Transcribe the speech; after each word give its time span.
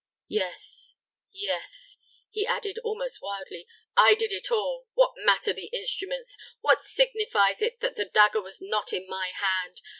Yes, 0.29 0.95
yes," 1.31 1.97
he 2.31 2.43
added, 2.43 2.79
almost 2.79 3.21
wildly, 3.21 3.67
"I 3.95 4.15
did 4.15 4.31
it 4.33 4.49
all 4.49 4.87
what 4.95 5.11
matter 5.15 5.53
the 5.53 5.67
instruments 5.67 6.39
what 6.61 6.81
signifies 6.81 7.61
it 7.61 7.81
that 7.81 7.97
the 7.97 8.05
dagger 8.05 8.41
was 8.41 8.59
not 8.63 8.93
in 8.93 9.07
my 9.07 9.27
hand? 9.35 9.79